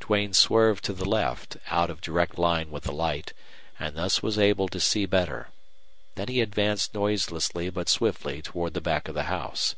Duane 0.00 0.32
swerved 0.32 0.82
to 0.86 0.92
the 0.92 1.04
left, 1.08 1.56
out 1.68 1.88
of 1.88 2.00
direct 2.00 2.36
line 2.36 2.72
with 2.72 2.82
the 2.82 2.90
light, 2.92 3.32
and 3.78 3.94
thus 3.94 4.20
was 4.24 4.36
able 4.36 4.66
to 4.66 4.80
see 4.80 5.06
better. 5.06 5.50
Then 6.16 6.26
he 6.26 6.40
advanced 6.40 6.94
noiselessly 6.94 7.70
but 7.70 7.88
swiftly 7.88 8.42
toward 8.42 8.74
the 8.74 8.80
back 8.80 9.06
of 9.06 9.14
the 9.14 9.22
house. 9.30 9.76